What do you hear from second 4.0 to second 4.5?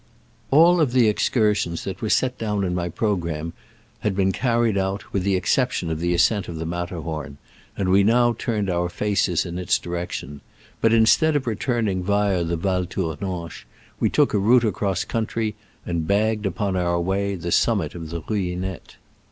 been